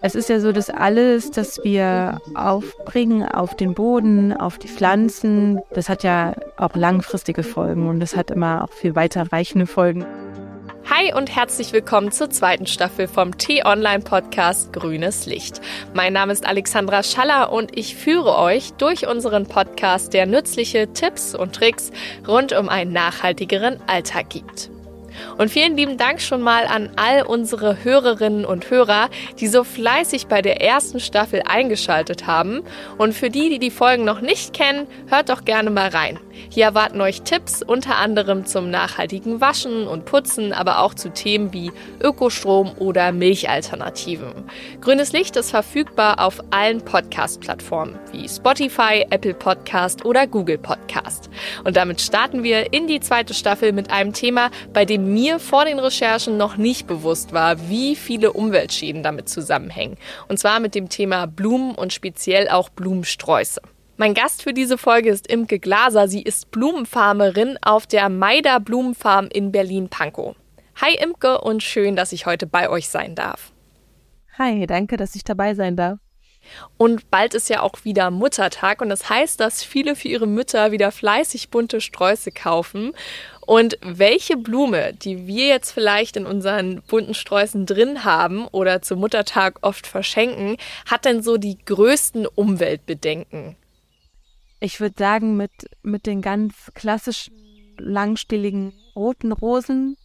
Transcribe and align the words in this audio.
Es 0.00 0.14
ist 0.14 0.28
ja 0.28 0.38
so, 0.38 0.52
dass 0.52 0.70
alles, 0.70 1.32
das 1.32 1.64
wir 1.64 2.20
aufbringen 2.34 3.26
auf 3.28 3.56
den 3.56 3.74
Boden, 3.74 4.32
auf 4.32 4.56
die 4.56 4.68
Pflanzen, 4.68 5.60
das 5.70 5.88
hat 5.88 6.04
ja 6.04 6.34
auch 6.56 6.76
langfristige 6.76 7.42
Folgen 7.42 7.88
und 7.88 7.98
das 7.98 8.14
hat 8.14 8.30
immer 8.30 8.62
auch 8.62 8.72
viel 8.72 8.94
weiterreichende 8.94 9.66
Folgen. 9.66 10.06
Hi 10.88 11.12
und 11.12 11.34
herzlich 11.34 11.72
willkommen 11.72 12.12
zur 12.12 12.30
zweiten 12.30 12.66
Staffel 12.66 13.08
vom 13.08 13.36
T-Online-Podcast 13.36 14.72
Grünes 14.72 15.26
Licht. 15.26 15.60
Mein 15.94 16.12
Name 16.12 16.32
ist 16.32 16.46
Alexandra 16.46 17.02
Schaller 17.02 17.52
und 17.52 17.76
ich 17.76 17.96
führe 17.96 18.38
euch 18.38 18.74
durch 18.74 19.08
unseren 19.08 19.46
Podcast, 19.46 20.14
der 20.14 20.26
nützliche 20.26 20.92
Tipps 20.92 21.34
und 21.34 21.56
Tricks 21.56 21.90
rund 22.26 22.52
um 22.52 22.68
einen 22.68 22.92
nachhaltigeren 22.92 23.80
Alltag 23.88 24.30
gibt. 24.30 24.70
Und 25.36 25.50
vielen 25.50 25.76
lieben 25.76 25.96
Dank 25.96 26.20
schon 26.20 26.42
mal 26.42 26.66
an 26.66 26.90
all 26.96 27.22
unsere 27.22 27.84
Hörerinnen 27.84 28.44
und 28.44 28.70
Hörer, 28.70 29.08
die 29.38 29.48
so 29.48 29.64
fleißig 29.64 30.26
bei 30.26 30.42
der 30.42 30.60
ersten 30.60 31.00
Staffel 31.00 31.42
eingeschaltet 31.46 32.26
haben. 32.26 32.62
Und 32.96 33.14
für 33.14 33.30
die, 33.30 33.48
die 33.50 33.58
die 33.58 33.70
Folgen 33.70 34.04
noch 34.04 34.20
nicht 34.20 34.52
kennen, 34.52 34.86
hört 35.08 35.28
doch 35.28 35.44
gerne 35.44 35.70
mal 35.70 35.88
rein. 35.88 36.18
Hier 36.50 36.64
erwarten 36.64 37.00
euch 37.00 37.22
Tipps 37.22 37.62
unter 37.62 37.96
anderem 37.96 38.46
zum 38.46 38.70
nachhaltigen 38.70 39.40
Waschen 39.40 39.86
und 39.86 40.04
Putzen, 40.04 40.52
aber 40.52 40.80
auch 40.80 40.94
zu 40.94 41.10
Themen 41.12 41.52
wie 41.52 41.72
Ökostrom 42.02 42.72
oder 42.78 43.12
Milchalternativen. 43.12 44.32
Grünes 44.80 45.12
Licht 45.12 45.36
ist 45.36 45.50
verfügbar 45.50 46.20
auf 46.20 46.42
allen 46.50 46.80
Podcast-Plattformen 46.82 47.98
wie 48.12 48.28
Spotify, 48.28 49.06
Apple 49.10 49.34
Podcast 49.34 50.04
oder 50.04 50.26
Google 50.26 50.58
Podcast. 50.58 51.30
Und 51.64 51.76
damit 51.76 52.00
starten 52.00 52.42
wir 52.42 52.72
in 52.72 52.86
die 52.86 53.00
zweite 53.00 53.34
Staffel 53.34 53.72
mit 53.72 53.90
einem 53.90 54.12
Thema, 54.12 54.50
bei 54.72 54.84
dem 54.84 55.12
mir 55.12 55.38
vor 55.38 55.64
den 55.64 55.78
Recherchen 55.78 56.36
noch 56.36 56.56
nicht 56.56 56.86
bewusst 56.86 57.32
war, 57.32 57.68
wie 57.68 57.96
viele 57.96 58.32
Umweltschäden 58.32 59.02
damit 59.02 59.28
zusammenhängen. 59.28 59.96
Und 60.28 60.38
zwar 60.38 60.60
mit 60.60 60.74
dem 60.74 60.88
Thema 60.88 61.26
Blumen 61.26 61.74
und 61.74 61.92
speziell 61.92 62.48
auch 62.48 62.68
Blumensträuße. 62.68 63.60
Mein 64.00 64.14
Gast 64.14 64.44
für 64.44 64.52
diese 64.52 64.78
Folge 64.78 65.10
ist 65.10 65.26
Imke 65.26 65.58
Glaser. 65.58 66.06
Sie 66.06 66.22
ist 66.22 66.52
Blumenfarmerin 66.52 67.58
auf 67.62 67.84
der 67.84 68.08
Maida 68.08 68.60
Blumenfarm 68.60 69.26
in 69.26 69.50
Berlin-Pankow. 69.50 70.36
Hi 70.80 70.94
Imke 70.94 71.40
und 71.40 71.64
schön, 71.64 71.96
dass 71.96 72.12
ich 72.12 72.24
heute 72.24 72.46
bei 72.46 72.70
euch 72.70 72.90
sein 72.90 73.16
darf. 73.16 73.50
Hi, 74.38 74.68
danke, 74.68 74.98
dass 74.98 75.16
ich 75.16 75.24
dabei 75.24 75.54
sein 75.54 75.74
darf. 75.74 75.98
Und 76.76 77.10
bald 77.10 77.34
ist 77.34 77.48
ja 77.48 77.60
auch 77.60 77.84
wieder 77.84 78.12
Muttertag 78.12 78.82
und 78.82 78.88
das 78.88 79.10
heißt, 79.10 79.40
dass 79.40 79.64
viele 79.64 79.96
für 79.96 80.06
ihre 80.06 80.28
Mütter 80.28 80.70
wieder 80.70 80.92
fleißig 80.92 81.50
bunte 81.50 81.80
Sträuße 81.80 82.30
kaufen. 82.30 82.92
Und 83.40 83.78
welche 83.82 84.36
Blume, 84.36 84.92
die 84.94 85.26
wir 85.26 85.48
jetzt 85.48 85.72
vielleicht 85.72 86.16
in 86.16 86.24
unseren 86.24 86.82
bunten 86.82 87.14
Sträußen 87.14 87.66
drin 87.66 88.04
haben 88.04 88.46
oder 88.46 88.80
zum 88.80 89.00
Muttertag 89.00 89.58
oft 89.62 89.88
verschenken, 89.88 90.56
hat 90.88 91.04
denn 91.04 91.20
so 91.20 91.36
die 91.36 91.58
größten 91.64 92.28
Umweltbedenken? 92.28 93.56
Ich 94.60 94.80
würde 94.80 94.96
sagen, 94.98 95.36
mit, 95.36 95.52
mit 95.82 96.06
den 96.06 96.20
ganz 96.20 96.70
klassischen, 96.74 97.34
langstieligen 97.78 98.72
roten 98.96 99.32
Rosen, 99.32 99.96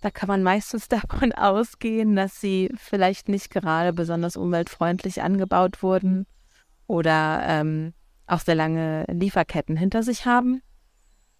da 0.00 0.10
kann 0.10 0.28
man 0.28 0.42
meistens 0.42 0.88
davon 0.88 1.32
ausgehen, 1.32 2.14
dass 2.16 2.40
sie 2.40 2.70
vielleicht 2.76 3.28
nicht 3.28 3.50
gerade 3.50 3.92
besonders 3.92 4.36
umweltfreundlich 4.36 5.22
angebaut 5.22 5.82
wurden 5.82 6.26
oder 6.86 7.42
ähm, 7.46 7.92
auch 8.26 8.40
sehr 8.40 8.54
lange 8.54 9.04
Lieferketten 9.08 9.76
hinter 9.76 10.02
sich 10.02 10.26
haben. 10.26 10.62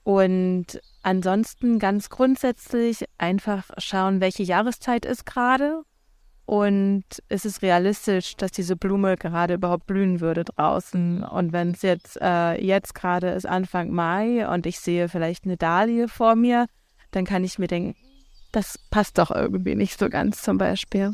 Und 0.03 0.81
ansonsten 1.03 1.79
ganz 1.79 2.09
grundsätzlich 2.09 3.05
einfach 3.19 3.71
schauen, 3.77 4.21
welche 4.21 4.43
Jahreszeit 4.43 5.05
ist 5.05 5.27
gerade 5.27 5.83
und 6.49 7.05
ist 7.29 7.45
es 7.45 7.61
realistisch, 7.61 8.35
dass 8.35 8.53
diese 8.53 8.75
Blume 8.75 9.19
gerade 9.19 9.53
überhaupt 9.53 9.87
blühen 9.87 10.23
würde 10.23 10.45
draußen? 10.45 11.23
Und 11.23 11.53
wenn 11.53 11.73
es 11.73 11.83
jetzt, 11.83 12.19
äh, 12.23 12.55
jetzt 12.55 12.95
gerade 12.95 13.29
ist 13.29 13.45
Anfang 13.45 13.91
Mai 13.91 14.49
und 14.49 14.65
ich 14.65 14.81
sehe 14.81 15.11
vielleicht 15.11 15.45
eine 15.45 15.59
Dahlie 15.59 16.09
vor 16.09 16.37
mir, 16.37 16.65
dann 17.11 17.27
kann 17.27 17.45
ich 17.45 17.59
mir 17.59 17.67
denken, 17.67 17.97
das 18.51 18.79
passt 18.91 19.19
doch 19.19 19.31
irgendwie 19.31 19.75
nicht 19.75 20.01
so 20.01 20.09
ganz 20.09 20.41
zum 20.41 20.57
Beispiel. 20.57 21.13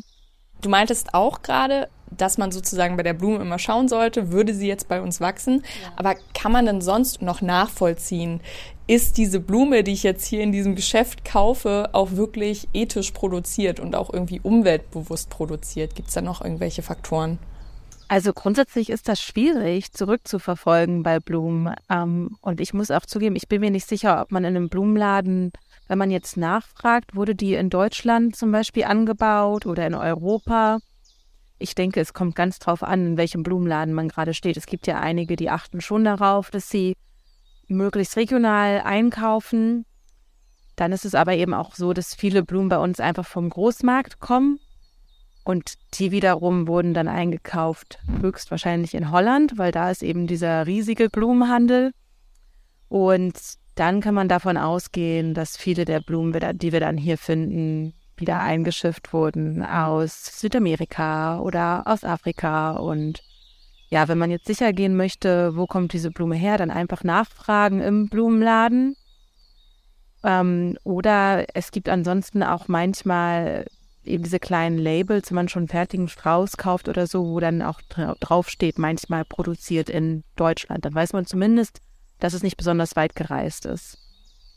Du 0.61 0.69
meintest 0.69 1.13
auch 1.13 1.41
gerade, 1.41 1.89
dass 2.11 2.37
man 2.37 2.53
sozusagen 2.53 2.95
bei 2.95 3.03
der 3.03 3.13
Blume 3.13 3.41
immer 3.41 3.59
schauen 3.59 3.89
sollte, 3.89 4.31
würde 4.31 4.53
sie 4.53 4.69
jetzt 4.69 4.87
bei 4.87 5.01
uns 5.01 5.19
wachsen. 5.19 5.65
Aber 5.97 6.15
kann 6.33 6.53
man 6.53 6.65
denn 6.65 6.79
sonst 6.79 7.21
noch 7.21 7.41
nachvollziehen, 7.41 8.39
ist 8.87 9.17
diese 9.17 9.39
Blume, 9.39 9.83
die 9.83 9.93
ich 9.93 10.03
jetzt 10.03 10.25
hier 10.25 10.41
in 10.41 10.51
diesem 10.51 10.75
Geschäft 10.75 11.25
kaufe, 11.25 11.89
auch 11.93 12.11
wirklich 12.11 12.67
ethisch 12.73 13.11
produziert 13.11 13.79
und 13.79 13.95
auch 13.95 14.13
irgendwie 14.13 14.39
umweltbewusst 14.41 15.29
produziert? 15.29 15.95
Gibt 15.95 16.09
es 16.09 16.13
da 16.13 16.21
noch 16.21 16.41
irgendwelche 16.41 16.83
Faktoren? 16.83 17.39
Also 18.07 18.33
grundsätzlich 18.33 18.91
ist 18.91 19.09
das 19.09 19.19
schwierig 19.19 19.91
zurückzuverfolgen 19.91 21.01
bei 21.01 21.19
Blumen. 21.19 21.73
Ähm, 21.89 22.37
und 22.41 22.61
ich 22.61 22.73
muss 22.73 22.91
auch 22.91 23.05
zugeben, 23.05 23.35
ich 23.35 23.47
bin 23.47 23.61
mir 23.61 23.71
nicht 23.71 23.87
sicher, 23.87 24.21
ob 24.21 24.31
man 24.31 24.43
in 24.43 24.55
einem 24.55 24.69
Blumenladen, 24.69 25.51
wenn 25.87 25.97
man 25.97 26.11
jetzt 26.11 26.37
nachfragt, 26.37 27.15
wurde 27.15 27.33
die 27.33 27.55
in 27.55 27.71
Deutschland 27.71 28.35
zum 28.35 28.51
Beispiel 28.51 28.83
angebaut 28.83 29.65
oder 29.65 29.87
in 29.87 29.95
Europa. 29.95 30.77
Ich 31.57 31.73
denke, 31.73 31.99
es 31.99 32.13
kommt 32.13 32.35
ganz 32.35 32.59
drauf 32.59 32.83
an, 32.83 33.07
in 33.07 33.17
welchem 33.17 33.41
Blumenladen 33.41 33.93
man 33.93 34.09
gerade 34.09 34.35
steht. 34.35 34.57
Es 34.57 34.67
gibt 34.67 34.85
ja 34.85 34.99
einige, 34.99 35.35
die 35.35 35.49
achten 35.49 35.81
schon 35.81 36.03
darauf, 36.03 36.51
dass 36.51 36.69
sie 36.69 36.95
möglichst 37.67 38.17
regional 38.17 38.81
einkaufen. 38.81 39.85
Dann 40.75 40.91
ist 40.91 41.05
es 41.05 41.15
aber 41.15 41.33
eben 41.33 41.53
auch 41.53 41.75
so, 41.75 41.93
dass 41.93 42.15
viele 42.15 42.43
Blumen 42.43 42.69
bei 42.69 42.77
uns 42.77 42.99
einfach 42.99 43.25
vom 43.25 43.49
Großmarkt 43.49 44.19
kommen 44.19 44.59
und 45.45 45.75
die 45.93 46.11
wiederum 46.11 46.67
wurden 46.67 46.95
dann 46.95 47.07
eingekauft, 47.07 47.99
höchstwahrscheinlich 48.19 48.95
in 48.95 49.11
Holland, 49.11 49.59
weil 49.59 49.71
da 49.71 49.91
ist 49.91 50.01
eben 50.01 50.25
dieser 50.25 50.65
riesige 50.65 51.07
Blumenhandel. 51.07 51.91
Und 52.89 53.37
dann 53.75 54.01
kann 54.01 54.15
man 54.15 54.27
davon 54.27 54.57
ausgehen, 54.57 55.35
dass 55.35 55.55
viele 55.55 55.85
der 55.85 55.99
Blumen, 55.99 56.57
die 56.57 56.71
wir 56.71 56.79
dann 56.79 56.97
hier 56.97 57.19
finden, 57.19 57.93
wieder 58.17 58.39
eingeschifft 58.39 59.13
wurden 59.13 59.63
aus 59.63 60.39
Südamerika 60.39 61.39
oder 61.39 61.83
aus 61.85 62.03
Afrika 62.03 62.71
und 62.77 63.21
ja, 63.89 64.07
wenn 64.07 64.17
man 64.17 64.31
jetzt 64.31 64.47
sicher 64.47 64.73
gehen 64.73 64.95
möchte, 64.95 65.55
wo 65.55 65.67
kommt 65.67 65.93
diese 65.93 66.11
Blume 66.11 66.35
her, 66.35 66.57
dann 66.57 66.71
einfach 66.71 67.03
nachfragen 67.03 67.81
im 67.81 68.09
Blumenladen. 68.09 68.95
Ähm, 70.23 70.77
oder 70.83 71.45
es 71.53 71.71
gibt 71.71 71.87
ansonsten 71.87 72.41
auch 72.43 72.67
manchmal 72.67 73.65
eben 74.03 74.23
diese 74.23 74.39
kleinen 74.39 74.77
Labels, 74.77 75.29
wenn 75.29 75.35
man 75.35 75.49
schon 75.49 75.61
einen 75.61 75.67
fertigen 75.67 76.07
Strauß 76.07 76.57
kauft 76.57 76.87
oder 76.87 77.07
so, 77.07 77.25
wo 77.25 77.39
dann 77.39 77.61
auch 77.61 77.81
draufsteht, 78.19 78.77
manchmal 78.77 79.25
produziert 79.25 79.89
in 79.89 80.23
Deutschland. 80.35 80.85
Dann 80.85 80.93
weiß 80.93 81.13
man 81.13 81.25
zumindest, 81.25 81.79
dass 82.19 82.33
es 82.33 82.43
nicht 82.43 82.57
besonders 82.57 82.95
weit 82.95 83.15
gereist 83.15 83.65
ist. 83.65 83.97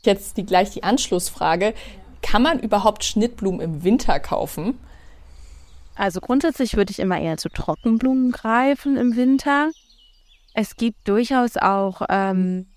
Jetzt 0.03 0.37
die, 0.37 0.45
gleich 0.45 0.71
die 0.71 0.83
Anschlussfrage. 0.83 1.73
Kann 2.21 2.41
man 2.41 2.59
überhaupt 2.59 3.03
Schnittblumen 3.03 3.61
im 3.61 3.83
Winter 3.83 4.19
kaufen? 4.19 4.79
Also 5.99 6.21
grundsätzlich 6.21 6.77
würde 6.77 6.91
ich 6.91 6.99
immer 6.99 7.19
eher 7.19 7.35
zu 7.35 7.49
Trockenblumen 7.49 8.31
greifen 8.31 8.95
im 8.95 9.17
Winter. 9.17 9.69
Es 10.53 10.77
gibt 10.77 11.09
durchaus 11.09 11.57
auch 11.57 12.03
ähm, 12.07 12.67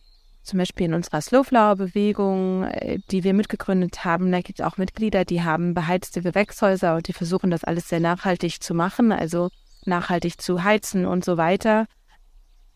zum 0.42 0.58
Beispiel 0.58 0.86
in 0.86 0.94
unserer 0.94 1.20
Slowflower-Bewegung, 1.20 2.64
äh, 2.64 2.98
die 3.12 3.22
wir 3.22 3.32
mitgegründet 3.32 4.04
haben, 4.04 4.32
da 4.32 4.40
gibt 4.40 4.58
es 4.58 4.66
auch 4.66 4.76
Mitglieder, 4.76 5.24
die 5.24 5.44
haben 5.44 5.72
beheizte 5.72 6.20
Gewächshäuser 6.20 6.96
und 6.96 7.06
die 7.06 7.12
versuchen 7.12 7.52
das 7.52 7.62
alles 7.62 7.88
sehr 7.88 8.00
nachhaltig 8.00 8.60
zu 8.60 8.74
machen, 8.74 9.12
also 9.12 9.50
nachhaltig 9.84 10.40
zu 10.40 10.64
heizen 10.64 11.06
und 11.06 11.24
so 11.24 11.36
weiter. 11.36 11.86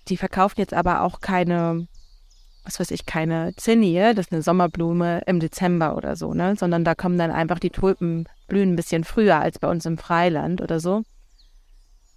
Die 0.07 0.17
verkaufen 0.17 0.61
jetzt 0.61 0.75
aber 0.75 1.01
auch 1.01 1.21
keine 1.21 1.89
was 2.63 2.79
weiß 2.79 2.93
ich, 2.93 3.05
keine 3.07 3.55
Zinnie, 3.57 4.13
das 4.15 4.27
ist 4.27 4.33
eine 4.33 4.43
Sommerblume 4.43 5.23
im 5.27 5.41
Dezember 5.41 5.97
oder 5.97 6.17
so, 6.17 6.35
ne? 6.35 6.55
Sondern 6.57 6.85
da 6.85 6.97
kommen 6.97 7.17
dann 7.17 7.31
einfach 7.31 7.61
die 7.61 7.71
Tulpen 7.71 8.29
blühen 8.47 8.73
ein 8.73 8.77
bisschen 8.77 9.05
früher 9.05 9.41
als 9.41 9.59
bei 9.59 9.69
uns 9.69 9.87
im 9.87 9.99
Freiland 9.99 10.61
oder 10.61 10.81
so. 10.81 11.03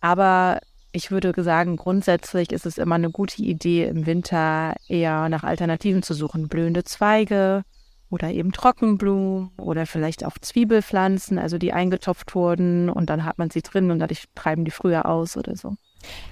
Aber 0.02 0.60
ich 0.92 1.12
würde 1.12 1.34
sagen, 1.44 1.76
grundsätzlich 1.76 2.52
ist 2.52 2.66
es 2.66 2.78
immer 2.78 2.96
eine 2.96 3.12
gute 3.12 3.42
Idee, 3.42 3.86
im 3.86 4.06
Winter 4.06 4.76
eher 4.88 5.30
nach 5.30 5.44
Alternativen 5.44 6.04
zu 6.04 6.14
suchen. 6.14 6.48
Blühende 6.48 6.84
Zweige 6.84 7.64
oder 8.10 8.32
eben 8.32 8.52
Trockenblumen 8.52 9.52
oder 9.58 9.86
vielleicht 9.86 10.26
auch 10.26 10.38
Zwiebelpflanzen, 10.40 11.38
also 11.38 11.58
die 11.58 11.74
eingetopft 11.74 12.34
wurden 12.34 12.90
und 12.90 13.10
dann 13.10 13.24
hat 13.24 13.38
man 13.38 13.52
sie 13.52 13.62
drin 13.62 13.92
und 13.92 14.00
dadurch 14.00 14.26
treiben 14.34 14.66
die 14.66 14.72
früher 14.72 15.06
aus 15.06 15.38
oder 15.38 15.56
so. 15.56 15.76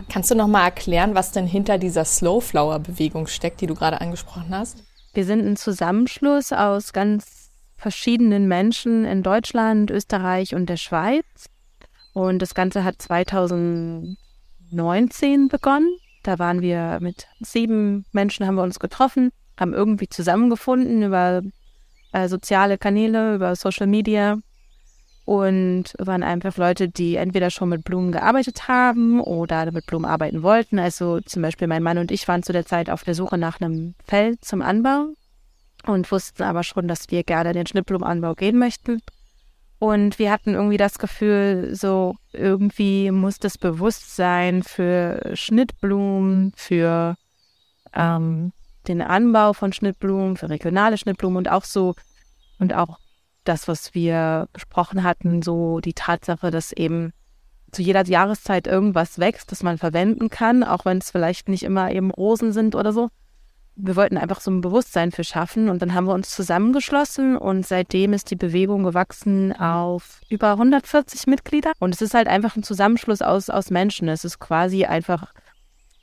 Kannst 0.09 0.31
du 0.31 0.35
noch 0.35 0.47
mal 0.47 0.63
erklären, 0.63 1.13
was 1.13 1.31
denn 1.31 1.45
hinter 1.45 1.77
dieser 1.77 2.05
Slowflower-Bewegung 2.05 3.27
steckt, 3.27 3.61
die 3.61 3.67
du 3.67 3.75
gerade 3.75 4.01
angesprochen 4.01 4.49
hast? 4.49 4.83
Wir 5.13 5.25
sind 5.25 5.45
ein 5.45 5.57
Zusammenschluss 5.57 6.51
aus 6.51 6.93
ganz 6.93 7.36
verschiedenen 7.77 8.47
Menschen 8.47 9.05
in 9.05 9.23
Deutschland, 9.23 9.91
Österreich 9.91 10.55
und 10.55 10.67
der 10.67 10.77
Schweiz. 10.77 11.25
Und 12.13 12.41
das 12.41 12.55
Ganze 12.55 12.83
hat 12.83 13.01
2019 13.01 15.47
begonnen. 15.47 15.95
Da 16.23 16.39
waren 16.39 16.61
wir 16.61 16.97
mit 16.99 17.27
sieben 17.39 18.05
Menschen, 18.11 18.47
haben 18.47 18.55
wir 18.55 18.63
uns 18.63 18.79
getroffen, 18.79 19.31
haben 19.57 19.73
irgendwie 19.73 20.09
zusammengefunden 20.09 21.03
über 21.03 21.41
äh, 22.11 22.27
soziale 22.27 22.77
Kanäle, 22.77 23.35
über 23.35 23.55
Social 23.55 23.87
Media 23.87 24.37
und 25.25 25.93
waren 25.99 26.23
einfach 26.23 26.57
Leute, 26.57 26.89
die 26.89 27.17
entweder 27.17 27.49
schon 27.49 27.69
mit 27.69 27.83
Blumen 27.83 28.11
gearbeitet 28.11 28.67
haben 28.67 29.19
oder 29.19 29.71
mit 29.71 29.85
Blumen 29.85 30.05
arbeiten 30.05 30.41
wollten. 30.41 30.79
Also 30.79 31.19
zum 31.19 31.41
Beispiel 31.41 31.67
mein 31.67 31.83
Mann 31.83 31.97
und 31.97 32.11
ich 32.11 32.27
waren 32.27 32.43
zu 32.43 32.53
der 32.53 32.65
Zeit 32.65 32.89
auf 32.89 33.03
der 33.03 33.13
Suche 33.13 33.37
nach 33.37 33.61
einem 33.61 33.93
Feld 34.05 34.43
zum 34.43 34.61
Anbau 34.61 35.09
und 35.87 36.11
wussten 36.11 36.43
aber 36.43 36.63
schon, 36.63 36.87
dass 36.87 37.09
wir 37.09 37.23
gerne 37.23 37.49
in 37.49 37.55
den 37.55 37.67
Schnittblumenanbau 37.67 38.35
gehen 38.35 38.57
möchten. 38.57 39.01
Und 39.79 40.17
wir 40.17 40.31
hatten 40.31 40.55
irgendwie 40.55 40.77
das 40.77 40.97
Gefühl, 40.97 41.75
so 41.75 42.15
irgendwie 42.33 43.11
muss 43.11 43.37
das 43.37 43.57
Bewusstsein 43.57 44.63
für 44.63 45.31
Schnittblumen, 45.33 46.51
für 46.55 47.15
ähm, 47.93 48.53
den 48.87 49.01
Anbau 49.01 49.53
von 49.53 49.73
Schnittblumen, 49.73 50.37
für 50.37 50.49
regionale 50.49 50.97
Schnittblumen 50.97 51.37
und 51.37 51.49
auch 51.49 51.63
so 51.63 51.93
und 52.59 52.73
auch 52.73 52.97
das, 53.43 53.67
was 53.67 53.93
wir 53.93 54.47
besprochen 54.51 55.03
hatten, 55.03 55.41
so 55.41 55.79
die 55.79 55.93
Tatsache, 55.93 56.49
dass 56.51 56.71
eben 56.71 57.13
zu 57.71 57.81
jeder 57.81 58.05
Jahreszeit 58.05 58.65
irgendwas 58.65 59.19
wächst, 59.19 59.51
das 59.51 59.61
man 59.61 59.77
verwenden 59.77 60.29
kann, 60.29 60.63
auch 60.63 60.85
wenn 60.85 60.97
es 60.97 61.11
vielleicht 61.11 61.49
nicht 61.49 61.63
immer 61.63 61.91
eben 61.91 62.11
Rosen 62.11 62.51
sind 62.51 62.75
oder 62.75 62.93
so. 62.93 63.09
Wir 63.79 63.95
wollten 63.95 64.17
einfach 64.17 64.41
so 64.41 64.49
ein 64.49 64.61
Bewusstsein 64.61 65.11
für 65.11 65.23
schaffen 65.23 65.69
und 65.69 65.81
dann 65.81 65.93
haben 65.93 66.07
wir 66.07 66.13
uns 66.13 66.31
zusammengeschlossen 66.31 67.37
und 67.37 67.65
seitdem 67.65 68.13
ist 68.13 68.31
die 68.31 68.35
Bewegung 68.35 68.83
gewachsen 68.83 69.53
auf 69.53 70.19
über 70.29 70.51
140 70.51 71.27
Mitglieder 71.27 71.73
und 71.79 71.93
es 71.93 72.01
ist 72.01 72.15
halt 72.15 72.27
einfach 72.27 72.55
ein 72.55 72.63
Zusammenschluss 72.63 73.21
aus, 73.21 73.51
aus 73.51 73.69
Menschen. 73.69 74.07
Es 74.07 74.25
ist 74.25 74.39
quasi 74.39 74.85
einfach 74.85 75.31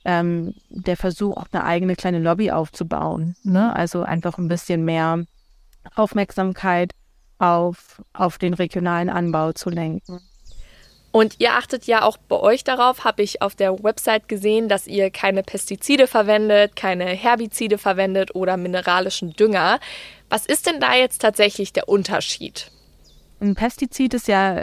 ähm, 0.04 0.54
der 0.68 0.96
Versuch, 0.96 1.36
auch 1.36 1.46
eine 1.50 1.64
eigene 1.64 1.96
kleine 1.96 2.20
Lobby 2.20 2.50
aufzubauen. 2.50 3.34
Ne? 3.42 3.74
Also 3.74 4.02
einfach 4.02 4.38
ein 4.38 4.48
bisschen 4.48 4.84
mehr 4.84 5.24
Aufmerksamkeit 5.96 6.92
auf, 7.38 8.02
auf 8.12 8.38
den 8.38 8.54
regionalen 8.54 9.10
Anbau 9.10 9.52
zu 9.52 9.70
lenken. 9.70 10.20
Und 11.14 11.36
ihr 11.38 11.52
achtet 11.52 11.86
ja 11.86 12.02
auch 12.02 12.16
bei 12.16 12.40
euch 12.40 12.64
darauf, 12.64 13.04
habe 13.04 13.22
ich 13.22 13.40
auf 13.40 13.54
der 13.54 13.84
Website 13.84 14.26
gesehen, 14.26 14.68
dass 14.68 14.88
ihr 14.88 15.12
keine 15.12 15.44
Pestizide 15.44 16.08
verwendet, 16.08 16.74
keine 16.74 17.04
Herbizide 17.04 17.78
verwendet 17.78 18.34
oder 18.34 18.56
mineralischen 18.56 19.30
Dünger. 19.30 19.78
Was 20.28 20.44
ist 20.44 20.66
denn 20.66 20.80
da 20.80 20.96
jetzt 20.96 21.20
tatsächlich 21.20 21.72
der 21.72 21.88
Unterschied? 21.88 22.72
Ein 23.38 23.54
Pestizid 23.54 24.12
ist 24.14 24.26
ja, 24.26 24.60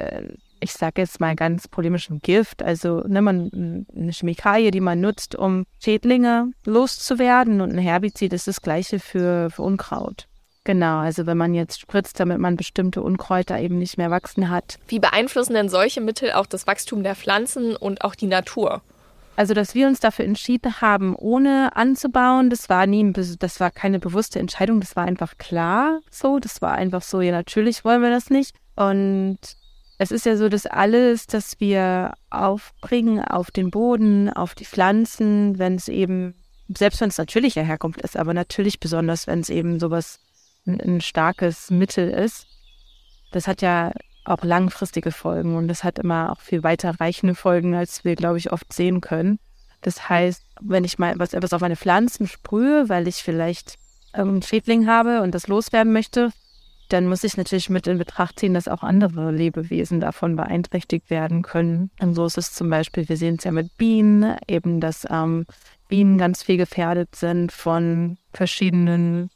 ich 0.60 0.74
sage 0.74 1.00
jetzt 1.00 1.22
mal 1.22 1.38
ganz 1.38 1.70
polemisch 1.70 2.10
ein 2.10 2.20
Gift, 2.20 2.62
also 2.62 3.00
ne, 3.08 3.22
man, 3.22 3.86
eine 3.96 4.12
Chemikalie, 4.12 4.72
die 4.72 4.82
man 4.82 5.00
nutzt, 5.00 5.36
um 5.36 5.64
Schädlinge 5.82 6.52
loszuwerden. 6.66 7.62
Und 7.62 7.72
ein 7.72 7.78
Herbizid 7.78 8.34
ist 8.34 8.50
das 8.50 8.62
gleiche 8.62 9.00
für, 9.00 9.52
für 9.52 9.62
Unkraut. 9.62 10.28
Genau, 10.64 11.00
also 11.00 11.26
wenn 11.26 11.38
man 11.38 11.56
jetzt 11.56 11.80
spritzt, 11.80 12.20
damit 12.20 12.38
man 12.38 12.56
bestimmte 12.56 13.02
Unkräuter 13.02 13.60
eben 13.60 13.80
nicht 13.80 13.98
mehr 13.98 14.12
wachsen 14.12 14.50
hat. 14.50 14.78
Wie 14.88 15.00
beeinflussen 15.00 15.54
denn 15.54 15.70
solche 15.70 16.02
Mittel 16.02 16.34
auch 16.34 16.46
das 16.46 16.68
Wachstum 16.68 17.02
der 17.02 17.16
Pflanzen 17.16 17.76
und 17.76 18.04
auch 18.04 18.14
die 18.14 18.28
Natur? 18.28 18.82
Also, 19.36 19.56
dass 19.56 19.74
wir 19.74 19.88
uns 19.88 20.00
dafür 20.00 20.26
entschieden 20.26 20.82
haben, 20.82 21.16
ohne 21.16 21.76
anzubauen, 21.76 22.50
das 22.50 22.70
war 22.70 22.86
nie, 22.86 23.12
das 23.12 23.60
war 23.60 23.72
keine 23.72 23.98
bewusste 23.98 24.40
Entscheidung, 24.40 24.82
das 24.82 24.96
war 24.96 25.06
einfach 25.06 25.38
klar 25.38 26.02
so, 26.12 26.38
das 26.38 26.62
war 26.62 26.74
einfach 26.74 27.02
so, 27.02 27.22
ja, 27.22 27.32
natürlich 27.32 27.84
wollen 27.84 28.04
wir 28.04 28.12
das 28.12 28.30
nicht. 28.30 28.56
Und 28.76 29.40
es 29.98 30.12
ist 30.12 30.26
ja 30.26 30.36
so, 30.36 30.50
dass 30.50 30.68
alles, 30.68 31.28
das 31.28 31.60
wir 31.60 32.14
aufbringen 32.30 33.24
auf 33.24 33.50
den 33.50 33.72
Boden, 33.72 34.30
auf 34.30 34.54
die 34.54 34.66
Pflanzen, 34.66 35.58
wenn 35.58 35.76
es 35.76 35.88
eben, 35.88 36.36
selbst 36.78 37.02
wenn 37.02 37.10
es 37.10 37.18
natürlicher 37.18 37.64
herkommt, 37.64 38.02
ist, 38.02 38.18
aber 38.18 38.34
natürlich 38.34 38.80
besonders, 38.80 39.28
wenn 39.28 39.40
es 39.40 39.50
eben 39.50 39.80
sowas 39.80 40.20
ein 40.66 41.02
starkes 41.02 41.72
Mittel 41.72 42.10
ist, 42.10 42.48
das 43.32 43.48
hat 43.48 43.62
ja 43.62 43.92
auch 44.26 44.44
langfristige 44.44 45.12
Folgen 45.12 45.56
und 45.56 45.68
das 45.68 45.84
hat 45.84 46.00
immer 46.00 46.32
auch 46.32 46.42
viel 46.42 46.64
weiter 46.64 47.00
reichende 47.00 47.36
Folgen, 47.36 47.74
als 47.74 48.04
wir, 48.04 48.16
glaube 48.16 48.38
ich, 48.38 48.52
oft 48.52 48.72
sehen 48.72 49.02
können. 49.02 49.40
Das 49.82 50.10
heißt, 50.10 50.44
wenn 50.62 50.84
ich 50.84 51.00
mal 51.00 51.18
was 51.18 51.34
etwas 51.34 51.54
auf 51.54 51.62
meine 51.62 51.76
Pflanzen 51.76 52.28
sprühe, 52.28 52.88
weil 52.88 53.08
ich 53.08 53.24
vielleicht 53.24 53.78
einen 54.14 54.42
Schädling 54.44 54.88
habe 54.88 55.22
und 55.22 55.34
das 55.34 55.48
loswerden 55.48 55.92
möchte, 55.92 56.32
dann 56.90 57.08
muss 57.08 57.24
ich 57.24 57.38
natürlich 57.38 57.70
mit 57.70 57.88
in 57.88 57.98
Betracht 57.98 58.40
ziehen, 58.40 58.54
dass 58.54 58.68
auch 58.68 58.84
andere 58.84 59.32
Lebewesen 59.32 60.02
davon 60.02 60.36
beeinträchtigt 60.36 61.10
werden 61.10 61.42
können. 61.42 61.90
Und 62.02 62.16
so 62.16 62.26
ist 62.26 62.38
es 62.38 62.54
zum 62.54 62.70
Beispiel, 62.70 63.08
wir 63.08 63.18
sehen 63.18 63.38
es 63.40 63.46
ja 63.46 63.52
mit 63.52 63.78
Bienen, 63.78 64.36
eben, 64.48 64.82
dass 64.82 65.08
ähm, 65.10 65.46
Bienen 65.88 66.18
ganz 66.18 66.44
viel 66.44 66.58
gefährdet 66.58 67.16
sind 67.16 67.52
von 67.52 68.18
verschiedenen 68.34 69.30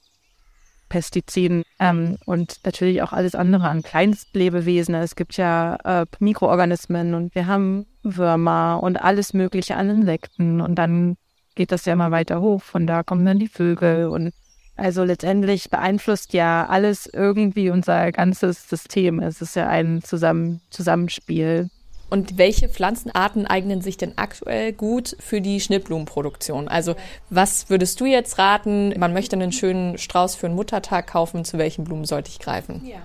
Pestiziden 0.96 1.64
ähm, 1.78 2.16
und 2.26 2.62
natürlich 2.64 3.02
auch 3.02 3.12
alles 3.12 3.36
andere 3.36 3.68
an 3.68 3.84
Kleinstlebewesen. 3.84 4.96
Es 4.96 5.18
gibt 5.18 5.36
ja 5.36 5.76
äh, 5.84 6.06
Mikroorganismen 6.20 7.14
und 7.16 7.36
wir 7.36 7.48
haben 7.48 7.86
Würmer 8.02 8.80
und 8.82 8.96
alles 8.96 9.34
Mögliche 9.34 9.76
an 9.76 9.90
Insekten 9.90 10.62
und 10.62 10.76
dann 10.76 11.18
geht 11.56 11.74
das 11.74 11.84
ja 11.84 11.92
immer 11.92 12.12
weiter 12.12 12.40
hoch. 12.40 12.62
Von 12.62 12.88
da 12.88 13.04
kommen 13.04 13.26
dann 13.26 13.40
die 13.40 13.50
Vögel 13.50 14.08
und 14.08 14.32
also 14.78 15.04
letztendlich 15.04 15.70
beeinflusst 15.70 16.32
ja 16.32 16.66
alles 16.66 17.08
irgendwie 17.08 17.72
unser 17.72 18.14
ganzes 18.14 18.70
System. 18.70 19.20
Es 19.20 19.42
ist 19.42 19.58
ja 19.58 19.68
ein 19.68 20.02
Zusammen 20.02 20.62
Zusammenspiel. 20.70 21.70
Und 22.10 22.38
welche 22.38 22.70
Pflanzenarten 22.70 23.48
eignen 23.48 23.82
sich 23.82 23.98
denn 23.98 24.14
aktuell 24.16 24.74
gut 24.74 25.16
für 25.20 25.42
die 25.42 25.60
Schnittblumenproduktion? 25.60 26.68
Also 26.68 26.96
was 27.30 27.70
würdest 27.70 28.00
du 28.00 28.06
jetzt 28.06 28.38
raten? 28.38 28.94
Man 29.00 29.14
möchte 29.14 29.36
einen 29.36 29.52
schönen 29.52 29.98
Strauß 29.98 30.36
für 30.36 30.48
einen 30.48 30.56
Muttertag 30.56 31.08
kaufen. 31.08 31.46
Zu 31.46 31.58
welchen 31.58 31.84
Blumen 31.84 32.06
sollte 32.06 32.30
ich 32.30 32.40
greifen? 32.40 32.86
Ja. 32.86 33.00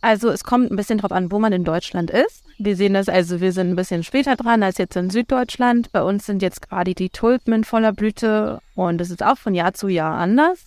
Also 0.00 0.28
es 0.28 0.44
kommt 0.44 0.70
ein 0.70 0.76
bisschen 0.76 0.98
drauf 0.98 1.10
an, 1.10 1.32
wo 1.32 1.38
man 1.38 1.52
in 1.52 1.64
Deutschland 1.64 2.10
ist. 2.10 2.44
Wir 2.58 2.76
sehen 2.76 2.94
das, 2.94 3.08
also 3.08 3.40
wir 3.40 3.52
sind 3.52 3.70
ein 3.70 3.76
bisschen 3.76 4.04
später 4.04 4.36
dran 4.36 4.62
als 4.62 4.78
jetzt 4.78 4.96
in 4.96 5.10
Süddeutschland. 5.10 5.90
Bei 5.92 6.02
uns 6.02 6.26
sind 6.26 6.42
jetzt 6.42 6.68
gerade 6.68 6.94
die 6.94 7.10
Tulpen 7.10 7.52
in 7.52 7.64
voller 7.64 7.92
Blüte 7.92 8.60
und 8.74 9.00
es 9.00 9.10
ist 9.10 9.24
auch 9.24 9.38
von 9.38 9.54
Jahr 9.54 9.74
zu 9.74 9.88
Jahr 9.88 10.16
anders. 10.16 10.64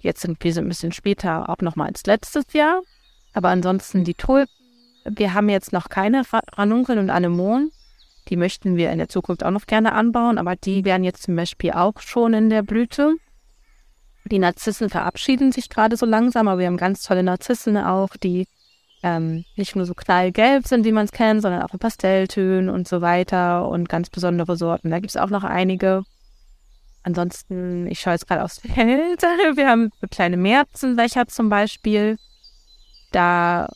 Jetzt 0.00 0.22
sind 0.22 0.42
wir 0.42 0.56
ein 0.56 0.68
bisschen 0.68 0.92
später 0.92 1.48
auch 1.48 1.58
nochmal 1.58 1.88
als 1.88 2.06
letztes 2.06 2.52
Jahr. 2.52 2.80
Aber 3.32 3.50
ansonsten 3.50 4.04
die 4.04 4.14
Tulpen 4.14 4.52
wir 5.10 5.34
haben 5.34 5.48
jetzt 5.48 5.72
noch 5.72 5.88
keine 5.88 6.22
Ranunkeln 6.52 6.98
und 6.98 7.10
Anemonen. 7.10 7.70
Die 8.28 8.36
möchten 8.36 8.76
wir 8.76 8.90
in 8.90 8.98
der 8.98 9.08
Zukunft 9.08 9.44
auch 9.44 9.50
noch 9.50 9.66
gerne 9.66 9.92
anbauen, 9.92 10.38
aber 10.38 10.56
die 10.56 10.84
werden 10.84 11.04
jetzt 11.04 11.22
zum 11.22 11.36
Beispiel 11.36 11.72
auch 11.72 12.00
schon 12.00 12.34
in 12.34 12.50
der 12.50 12.62
Blüte. 12.62 13.14
Die 14.24 14.40
Narzissen 14.40 14.90
verabschieden 14.90 15.52
sich 15.52 15.68
gerade 15.68 15.96
so 15.96 16.06
langsam, 16.06 16.48
aber 16.48 16.58
wir 16.58 16.66
haben 16.66 16.76
ganz 16.76 17.02
tolle 17.02 17.22
Narzissen 17.22 17.76
auch, 17.76 18.16
die 18.16 18.48
ähm, 19.04 19.44
nicht 19.54 19.76
nur 19.76 19.86
so 19.86 19.94
knallgelb 19.94 20.66
sind, 20.66 20.84
wie 20.84 20.90
man 20.90 21.04
es 21.04 21.12
kennt, 21.12 21.42
sondern 21.42 21.62
auch 21.62 21.72
in 21.72 21.78
Pastelltönen 21.78 22.68
und 22.68 22.88
so 22.88 23.00
weiter 23.00 23.68
und 23.68 23.88
ganz 23.88 24.10
besondere 24.10 24.56
Sorten. 24.56 24.90
Da 24.90 24.98
gibt 24.98 25.10
es 25.10 25.16
auch 25.16 25.30
noch 25.30 25.44
einige. 25.44 26.02
Ansonsten, 27.04 27.86
ich 27.86 28.00
schaue 28.00 28.14
jetzt 28.14 28.26
gerade 28.26 28.42
aufs 28.42 28.58
Feld. 28.58 29.22
Wir 29.54 29.68
haben 29.68 29.90
kleine 30.10 30.36
Märzenbecher 30.36 31.28
zum 31.28 31.48
Beispiel. 31.48 32.16
Da 33.12 33.68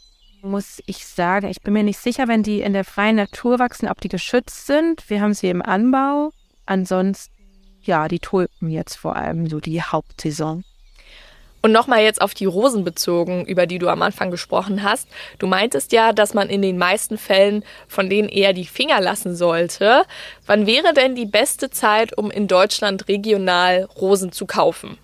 muss 0.42 0.82
ich 0.86 1.06
sagen, 1.06 1.48
ich 1.48 1.60
bin 1.62 1.72
mir 1.72 1.82
nicht 1.82 1.98
sicher, 1.98 2.28
wenn 2.28 2.42
die 2.42 2.60
in 2.60 2.72
der 2.72 2.84
freien 2.84 3.16
Natur 3.16 3.58
wachsen, 3.58 3.88
ob 3.88 4.00
die 4.00 4.08
geschützt 4.08 4.66
sind. 4.66 5.08
Wir 5.08 5.20
haben 5.20 5.34
sie 5.34 5.48
im 5.48 5.62
Anbau. 5.62 6.30
Ansonsten, 6.66 7.32
ja, 7.82 8.08
die 8.08 8.20
Tulpen 8.20 8.70
jetzt 8.70 8.96
vor 8.96 9.16
allem 9.16 9.48
so 9.48 9.60
die 9.60 9.82
Hauptsaison. 9.82 10.64
Und 11.62 11.72
nochmal 11.72 12.02
jetzt 12.02 12.22
auf 12.22 12.32
die 12.32 12.46
Rosen 12.46 12.84
bezogen, 12.84 13.44
über 13.44 13.66
die 13.66 13.78
du 13.78 13.88
am 13.88 14.00
Anfang 14.00 14.30
gesprochen 14.30 14.82
hast. 14.82 15.08
Du 15.38 15.46
meintest 15.46 15.92
ja, 15.92 16.12
dass 16.12 16.32
man 16.32 16.48
in 16.48 16.62
den 16.62 16.78
meisten 16.78 17.18
Fällen 17.18 17.64
von 17.86 18.08
denen 18.08 18.30
eher 18.30 18.54
die 18.54 18.64
Finger 18.64 19.00
lassen 19.00 19.36
sollte. 19.36 20.04
Wann 20.46 20.66
wäre 20.66 20.94
denn 20.94 21.14
die 21.14 21.26
beste 21.26 21.68
Zeit, 21.68 22.16
um 22.16 22.30
in 22.30 22.48
Deutschland 22.48 23.08
regional 23.08 23.88
Rosen 23.96 24.32
zu 24.32 24.46
kaufen? 24.46 24.96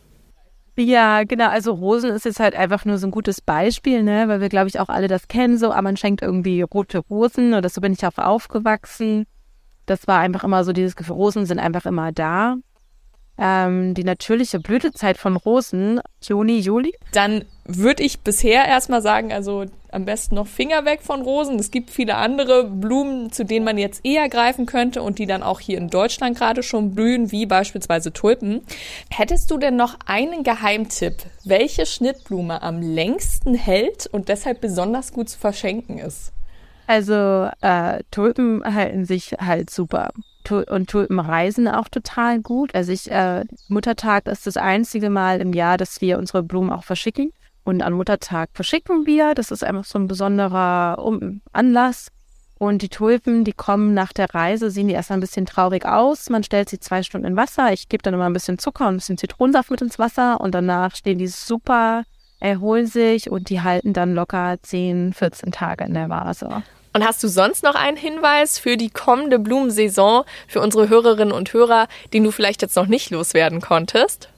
Ja, 0.78 1.24
genau. 1.24 1.48
Also 1.48 1.72
Rosen 1.72 2.10
ist 2.10 2.26
jetzt 2.26 2.38
halt 2.38 2.54
einfach 2.54 2.84
nur 2.84 2.98
so 2.98 3.06
ein 3.06 3.10
gutes 3.10 3.40
Beispiel, 3.40 4.02
ne, 4.02 4.28
weil 4.28 4.40
wir, 4.40 4.50
glaube 4.50 4.68
ich, 4.68 4.78
auch 4.78 4.88
alle 4.90 5.08
das 5.08 5.26
kennen. 5.28 5.56
So, 5.58 5.72
aber 5.72 5.82
man 5.82 5.96
schenkt 5.96 6.22
irgendwie 6.22 6.60
rote 6.62 6.98
Rosen 6.98 7.54
oder 7.54 7.68
so 7.68 7.80
bin 7.80 7.92
ich 7.92 8.04
auch 8.06 8.18
aufgewachsen. 8.18 9.26
Das 9.86 10.06
war 10.06 10.20
einfach 10.20 10.44
immer 10.44 10.64
so 10.64 10.72
dieses 10.72 10.96
Gefühl, 10.96 11.16
Rosen 11.16 11.46
sind 11.46 11.58
einfach 11.58 11.86
immer 11.86 12.12
da. 12.12 12.56
Ähm, 13.38 13.94
die 13.94 14.04
natürliche 14.04 14.60
Blütezeit 14.60 15.16
von 15.18 15.36
Rosen, 15.36 16.00
Juni, 16.22 16.58
Juli. 16.58 16.94
Dann 17.12 17.44
würde 17.68 18.02
ich 18.02 18.20
bisher 18.20 18.66
erstmal 18.66 19.02
sagen, 19.02 19.32
also 19.32 19.64
am 19.90 20.04
besten 20.04 20.36
noch 20.36 20.46
Finger 20.46 20.84
weg 20.84 21.00
von 21.02 21.22
Rosen. 21.22 21.58
Es 21.58 21.70
gibt 21.70 21.90
viele 21.90 22.16
andere 22.16 22.64
Blumen, 22.64 23.32
zu 23.32 23.44
denen 23.44 23.64
man 23.64 23.78
jetzt 23.78 24.04
eher 24.04 24.28
greifen 24.28 24.66
könnte 24.66 25.02
und 25.02 25.18
die 25.18 25.26
dann 25.26 25.42
auch 25.42 25.60
hier 25.60 25.78
in 25.78 25.88
Deutschland 25.88 26.36
gerade 26.36 26.62
schon 26.62 26.94
blühen, 26.94 27.32
wie 27.32 27.46
beispielsweise 27.46 28.12
Tulpen. 28.12 28.62
Hättest 29.10 29.50
du 29.50 29.58
denn 29.58 29.76
noch 29.76 29.96
einen 30.06 30.44
Geheimtipp, 30.44 31.16
welche 31.44 31.86
Schnittblume 31.86 32.62
am 32.62 32.80
längsten 32.80 33.54
hält 33.54 34.06
und 34.06 34.28
deshalb 34.28 34.60
besonders 34.60 35.12
gut 35.12 35.28
zu 35.28 35.38
verschenken 35.38 35.98
ist? 35.98 36.32
Also 36.86 37.48
äh, 37.62 38.02
Tulpen 38.10 38.62
halten 38.64 39.04
sich 39.04 39.32
halt 39.32 39.70
super. 39.70 40.10
Und 40.48 40.88
Tulpen 40.88 41.18
reisen 41.18 41.66
auch 41.66 41.88
total 41.88 42.40
gut. 42.40 42.72
Also 42.74 42.92
ich, 42.92 43.10
äh, 43.10 43.44
Muttertag 43.66 44.28
ist 44.28 44.46
das 44.46 44.56
einzige 44.56 45.10
Mal 45.10 45.40
im 45.40 45.52
Jahr, 45.52 45.76
dass 45.76 46.00
wir 46.00 46.18
unsere 46.18 46.44
Blumen 46.44 46.70
auch 46.70 46.84
verschicken. 46.84 47.32
Und 47.66 47.82
an 47.82 47.94
Muttertag 47.94 48.50
verschicken 48.54 49.06
wir. 49.06 49.34
Das 49.34 49.50
ist 49.50 49.64
einfach 49.64 49.84
so 49.84 49.98
ein 49.98 50.06
besonderer 50.06 51.04
Anlass. 51.52 52.12
Und 52.58 52.80
die 52.80 52.88
Tulpen, 52.88 53.42
die 53.42 53.52
kommen 53.52 53.92
nach 53.92 54.12
der 54.12 54.32
Reise, 54.32 54.70
sehen 54.70 54.86
die 54.86 54.94
erstmal 54.94 55.18
ein 55.18 55.20
bisschen 55.20 55.46
traurig 55.46 55.84
aus. 55.84 56.30
Man 56.30 56.44
stellt 56.44 56.68
sie 56.68 56.78
zwei 56.78 57.02
Stunden 57.02 57.26
in 57.26 57.36
Wasser. 57.36 57.72
Ich 57.72 57.88
gebe 57.88 58.04
dann 58.04 58.14
immer 58.14 58.26
ein 58.26 58.32
bisschen 58.32 58.60
Zucker 58.60 58.86
und 58.86 58.94
ein 58.94 58.96
bisschen 58.98 59.18
Zitronensaft 59.18 59.72
mit 59.72 59.82
ins 59.82 59.98
Wasser. 59.98 60.40
Und 60.40 60.54
danach 60.54 60.94
stehen 60.94 61.18
die 61.18 61.26
super, 61.26 62.04
erholen 62.38 62.86
sich 62.86 63.30
und 63.32 63.50
die 63.50 63.60
halten 63.60 63.92
dann 63.92 64.14
locker 64.14 64.58
10, 64.62 65.12
14 65.12 65.50
Tage 65.50 65.86
in 65.86 65.94
der 65.94 66.08
Vase. 66.08 66.62
Und 66.92 67.04
hast 67.04 67.20
du 67.24 67.26
sonst 67.26 67.64
noch 67.64 67.74
einen 67.74 67.96
Hinweis 67.96 68.60
für 68.60 68.76
die 68.76 68.90
kommende 68.90 69.40
Blumensaison 69.40 70.22
für 70.46 70.60
unsere 70.60 70.88
Hörerinnen 70.88 71.32
und 71.32 71.52
Hörer, 71.52 71.88
den 72.12 72.22
du 72.22 72.30
vielleicht 72.30 72.62
jetzt 72.62 72.76
noch 72.76 72.86
nicht 72.86 73.10
loswerden 73.10 73.60
konntest? 73.60 74.30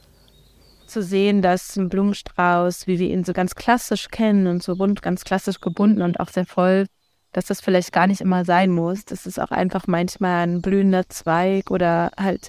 Zu 0.89 1.03
sehen, 1.03 1.43
dass 1.43 1.77
ein 1.77 1.91
Blumenstrauß, 1.91 2.87
wie 2.87 2.99
wir 2.99 3.11
ihn 3.11 3.23
so 3.23 3.35
ganz 3.35 3.55
klassisch 3.55 4.09
kennen 4.09 4.47
und 4.47 4.63
so 4.63 4.77
bunt, 4.77 5.03
ganz 5.03 5.23
klassisch 5.23 5.61
gebunden 5.61 6.01
und 6.01 6.19
auch 6.19 6.31
sehr 6.31 6.47
voll, 6.47 6.87
dass 7.33 7.45
das 7.45 7.61
vielleicht 7.61 7.93
gar 7.93 8.07
nicht 8.07 8.23
immer 8.23 8.47
sein 8.47 8.71
muss. 8.71 9.05
Das 9.05 9.27
ist 9.27 9.39
auch 9.39 9.51
einfach 9.51 9.87
manchmal 9.87 10.47
ein 10.47 10.63
blühender 10.63 11.07
Zweig 11.11 11.71
oder 11.71 12.11
halt 12.17 12.49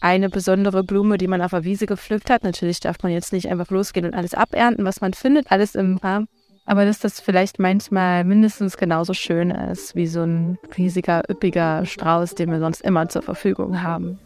eine 0.00 0.28
besondere 0.28 0.82
Blume, 0.82 1.18
die 1.18 1.28
man 1.28 1.40
auf 1.40 1.52
der 1.52 1.62
Wiese 1.62 1.86
gepflückt 1.86 2.30
hat. 2.30 2.42
Natürlich 2.42 2.80
darf 2.80 2.96
man 3.02 3.12
jetzt 3.12 3.32
nicht 3.32 3.48
einfach 3.48 3.70
losgehen 3.70 4.06
und 4.06 4.14
alles 4.14 4.34
abernten, 4.34 4.84
was 4.84 5.00
man 5.00 5.14
findet, 5.14 5.52
alles 5.52 5.76
im 5.76 5.98
Rahmen. 5.98 6.26
Aber 6.66 6.84
dass 6.84 6.98
das 6.98 7.20
vielleicht 7.20 7.60
manchmal 7.60 8.24
mindestens 8.24 8.76
genauso 8.76 9.14
schön 9.14 9.50
ist 9.50 9.94
wie 9.94 10.08
so 10.08 10.22
ein 10.22 10.58
riesiger, 10.76 11.22
üppiger 11.30 11.86
Strauß, 11.86 12.34
den 12.34 12.50
wir 12.50 12.58
sonst 12.58 12.82
immer 12.82 13.08
zur 13.08 13.22
Verfügung 13.22 13.82
haben. 13.82 14.18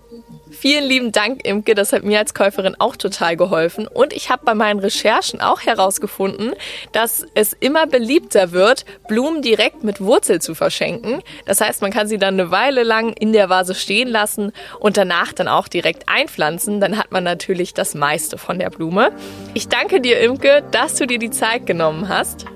Vielen 0.53 0.85
lieben 0.85 1.13
Dank, 1.13 1.47
Imke. 1.47 1.75
Das 1.75 1.93
hat 1.93 2.05
mir 2.05 2.19
als 2.19 2.35
Käuferin 2.35 2.77
auch 2.79 2.97
total 2.97 3.37
geholfen. 3.37 3.87
Und 3.87 4.13
ich 4.13 4.31
habe 4.31 4.45
bei 4.45 4.55
meinen 4.55 4.79
Recherchen 4.79 5.41
auch 5.41 5.63
herausgefunden, 5.63 6.53
dass 6.93 7.27
es 7.35 7.53
immer 7.55 7.87
beliebter 7.87 8.53
wird, 8.53 8.85
Blumen 9.09 9.43
direkt 9.43 9.83
mit 9.83 10.01
Wurzel 10.01 10.41
zu 10.41 10.55
verschenken. 10.55 11.23
Das 11.47 11.61
heißt, 11.61 11.83
man 11.83 11.91
kann 11.91 12.07
sie 12.07 12.19
dann 12.19 12.35
eine 12.35 12.51
Weile 12.51 12.83
lang 12.83 13.13
in 13.13 13.33
der 13.33 13.49
Vase 13.49 13.75
stehen 13.75 14.09
lassen 14.09 14.53
und 14.79 14.97
danach 14.97 15.33
dann 15.33 15.49
auch 15.49 15.69
direkt 15.69 16.09
einpflanzen. 16.09 16.81
Dann 16.81 16.99
hat 16.99 17.11
man 17.13 17.25
natürlich 17.25 17.75
das 17.75 17.95
meiste 17.95 18.39
von 18.39 18.59
der 18.59 18.71
Blume. 18.71 19.11
Ich 19.55 19.69
danke 19.69 20.01
dir, 20.01 20.21
Imke, 20.21 20.63
dass 20.71 20.97
du 20.97 21.07
dir 21.07 21.19
die 21.19 21.31
Zeit 21.31 21.67
genommen 21.67 22.09
hast. 22.09 22.47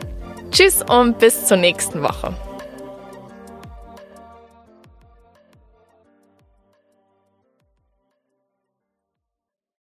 Tschüss 0.51 0.83
und 0.89 1.19
bis 1.19 1.47
zur 1.47 1.59
nächsten 1.59 2.03
Woche. 2.03 2.35